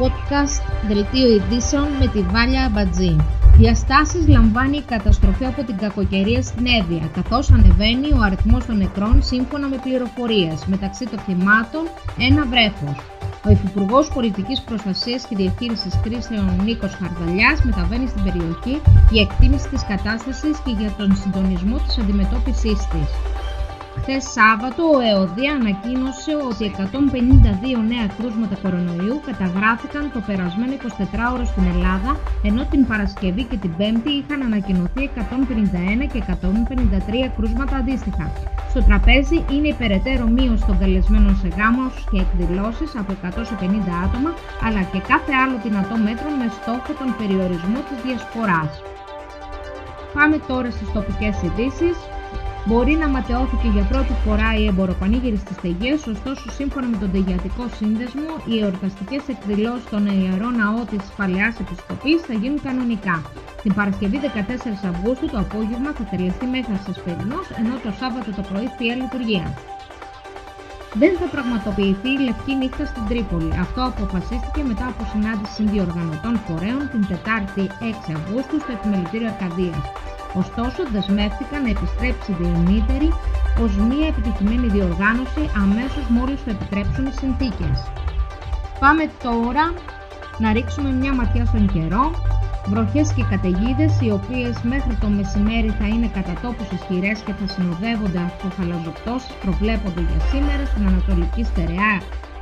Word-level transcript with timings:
έβδομο 0.00 0.14
podcast 0.16 0.62
δελτίο 0.88 1.34
ειδήσεων 1.34 1.88
με 2.00 2.06
τη 2.06 2.20
Βάλια 2.22 2.70
Μπατζή. 2.72 3.16
Διαστάσεις 3.56 4.28
λαμβάνει 4.28 4.76
η 4.76 4.82
καταστροφή 4.82 5.44
από 5.44 5.64
την 5.64 5.76
κακοκαιρία 5.76 6.42
στην 6.42 6.66
Εύβοια, 6.66 7.10
καθώς 7.14 7.50
ανεβαίνει 7.50 8.12
ο 8.12 8.20
αριθμός 8.20 8.66
των 8.66 8.76
νεκρών 8.76 9.22
σύμφωνα 9.22 9.68
με 9.68 9.76
πληροφορίες, 9.76 10.66
μεταξύ 10.66 11.04
των 11.06 11.18
θυμάτων 11.18 11.82
ένα 12.18 12.46
βρέφος. 12.46 12.96
Ο 13.46 13.50
Υφυπουργός 13.50 14.08
Πολιτικής 14.14 14.60
Προστασίας 14.60 15.26
και 15.26 15.36
Διαχείρισης 15.36 16.00
Κρίσεων 16.02 16.60
Νίκος 16.64 16.94
Χαρδαλιάς 16.94 17.62
μεταβαίνει 17.62 18.06
στην 18.08 18.22
περιοχή 18.22 18.80
για 19.10 19.22
εκτίμηση 19.22 19.68
της 19.68 19.86
κατάστασης 19.86 20.58
και 20.64 20.70
για 20.78 20.94
τον 20.98 21.16
συντονισμό 21.16 21.76
της 21.76 21.98
αντιμετώπιση 21.98 22.68
της. 22.68 23.08
Χθες 23.98 24.24
Σάββατο, 24.36 24.82
ο 24.96 24.98
ΕΟΔΙΑ 25.10 25.52
ανακοίνωσε 25.60 26.32
ότι 26.48 26.62
152 26.66 27.82
νέα 27.92 28.06
κρούσματα 28.16 28.54
κορονοϊού 28.62 29.16
καταγράφηκαν 29.28 30.04
το 30.14 30.20
περασμένο 30.28 30.72
24ωρο 30.82 31.44
στην 31.52 31.64
Ελλάδα, 31.74 32.10
ενώ 32.48 32.62
την 32.72 32.82
Παρασκευή 32.90 33.44
και 33.50 33.58
την 33.62 33.72
Πέμπτη 33.78 34.10
είχαν 34.18 34.40
ανακοινωθεί 34.48 35.02
151 35.14 36.06
και 36.12 36.20
153 36.26 37.30
κρούσματα 37.36 37.76
αντίστοιχα. 37.76 38.26
Στο 38.72 38.80
τραπέζι 38.88 39.38
είναι 39.52 39.68
η 39.68 39.76
περαιτέρω 39.82 40.26
μείωση 40.36 40.64
των 40.68 40.78
καλεσμένων 40.82 41.34
σε 41.42 41.48
γάμους 41.56 41.94
και 42.10 42.18
εκδηλώσεις 42.24 42.90
από 43.00 43.10
150 43.12 43.94
άτομα, 44.06 44.30
αλλά 44.66 44.82
και 44.92 45.00
κάθε 45.10 45.32
άλλο 45.42 45.56
δυνατό 45.66 45.96
μέτρο 46.06 46.28
με 46.40 46.46
στόχο 46.58 46.90
τον 47.00 47.08
περιορισμό 47.18 47.78
της 47.86 47.98
διασποράς. 48.04 48.72
Πάμε 50.16 50.36
τώρα 50.48 50.70
στις 50.70 50.88
τοπικές 50.96 51.36
ειδήσεις. 51.44 51.96
Μπορεί 52.66 52.94
να 53.02 53.08
ματαιώθηκε 53.08 53.68
για 53.74 53.84
πρώτη 53.84 54.14
φορά 54.24 54.50
η 54.60 54.66
εμποροπανήγυρη 54.66 55.36
στις 55.36 55.56
Τεγέ, 55.56 55.92
ωστόσο, 55.92 56.50
σύμφωνα 56.50 56.86
με 56.86 56.96
τον 56.96 57.10
Τεγιατικό 57.12 57.64
Σύνδεσμο, 57.76 58.30
οι 58.48 58.60
εορταστικές 58.62 59.22
εκδηλώσεις 59.28 59.82
στον 59.86 60.06
Ιερό 60.06 60.50
Ναό 60.60 60.80
της 60.90 61.04
Παλαιάς 61.16 61.60
Επισκοπής 61.60 62.20
θα 62.28 62.34
γίνουν 62.40 62.60
κανονικά. 62.62 63.16
Την 63.62 63.74
Παρασκευή 63.74 64.18
14 64.18 64.88
Αυγούστου 64.92 65.26
το 65.32 65.38
απόγευμα 65.38 65.90
θα 65.98 66.04
τελεστεί 66.10 66.46
μέχρι 66.46 66.72
Ασπερινό, 66.90 67.40
ενώ 67.60 67.74
το 67.84 67.90
Σάββατο 68.00 68.30
το 68.38 68.42
πρωί 68.50 68.68
θεία 68.76 68.94
λειτουργία. 69.02 69.46
Δεν 71.00 71.12
θα 71.20 71.26
πραγματοποιηθεί 71.34 72.10
η 72.16 72.20
Λευκή 72.26 72.54
Νύχτα 72.54 72.84
στην 72.92 73.04
Τρίπολη. 73.10 73.52
Αυτό 73.64 73.80
αποφασίστηκε 73.92 74.60
μετά 74.70 74.86
από 74.92 75.02
συνάντηση 75.12 75.52
συνδιοργανωτών 75.52 76.34
φορέων 76.46 76.82
την 76.92 77.02
Τετάρτη 77.10 77.62
6 78.10 78.12
Αυγούστου 78.16 78.56
στο 78.62 78.72
Επιμελητήριο 78.76 79.28
Αρκαδία. 79.32 79.76
Ωστόσο, 80.34 80.80
δεσμεύτηκαν 80.92 81.62
να 81.62 81.70
επιστρέψει 81.70 82.30
η 82.32 82.36
Διονύτερη 82.40 83.08
ως 83.62 83.76
μια 83.76 84.06
επιτυχημένη 84.06 84.66
διοργάνωση 84.66 85.42
αμέσως 85.62 86.04
μόλις 86.08 86.44
το 86.44 86.50
επιτρέψουν 86.50 87.06
οι 87.06 87.12
συνθήκες. 87.12 87.78
Πάμε 88.82 89.04
τώρα 89.22 89.64
να 90.38 90.52
ρίξουμε 90.52 90.90
μια 90.92 91.12
ματιά 91.14 91.44
στον 91.44 91.72
καιρό. 91.72 92.04
Βροχές 92.66 93.12
και 93.12 93.24
καταιγίδες, 93.30 94.00
οι 94.00 94.10
οποίες 94.10 94.54
μέχρι 94.62 94.94
το 95.00 95.08
μεσημέρι 95.08 95.70
θα 95.78 95.86
είναι 95.86 96.08
κατά 96.16 96.34
τόπους 96.42 96.68
ισχυρές 96.76 97.18
και 97.20 97.32
θα 97.32 97.46
συνοδεύονται 97.52 98.20
από 98.28 98.46
χαλαζοπτώσεις 98.56 99.32
προβλέπονται 99.44 100.02
για 100.10 100.20
σήμερα 100.30 100.64
στην 100.70 100.86
Ανατολική 100.86 101.42
Στερεά 101.44 101.94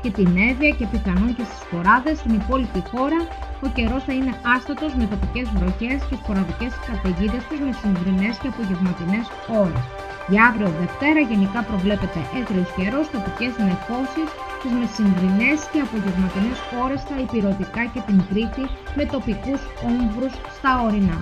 και 0.03 0.11
την 0.11 0.31
Εύβοια 0.49 0.73
και 0.79 0.87
πιθανόν 0.93 1.35
και 1.37 1.45
στις 1.51 1.63
φοράδες 1.71 2.19
στην 2.19 2.35
υπόλοιπη 2.41 2.83
χώρα 2.91 3.21
ο 3.67 3.69
καιρός 3.77 4.03
θα 4.05 4.13
είναι 4.19 4.35
άστατος 4.55 4.93
με 4.99 5.05
τοπικές 5.13 5.49
βροχές 5.59 5.99
και 6.09 6.17
σποραδικές 6.21 6.73
καταιγίδες 6.89 7.43
τις 7.49 7.61
μεσημβρινές 7.67 8.35
και 8.41 8.49
απογευματινές 8.53 9.27
ώρες. 9.63 9.85
Για 10.31 10.43
αύριο 10.49 10.71
Δευτέρα 10.81 11.21
γενικά 11.31 11.61
προβλέπεται 11.71 12.21
έθριος 12.39 12.69
καιρός, 12.77 13.07
τοπικές 13.15 13.53
νεφώσεις 13.69 14.29
τις 14.61 14.73
μεσημβρινές 14.81 15.59
και 15.73 15.81
απογευματινές 15.87 16.59
ώρες 16.85 17.01
στα 17.05 17.17
υπηρετικά 17.25 17.83
και 17.93 18.01
την 18.09 18.19
Κρήτη 18.29 18.65
με 18.97 19.05
τοπικούς 19.15 19.61
όμβρους 19.91 20.35
στα 20.57 20.71
ορεινά. 20.87 21.19